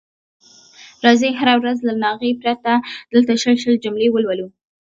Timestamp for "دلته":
3.13-3.33